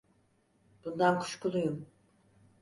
[0.85, 1.87] Bundan kuşkuluyum.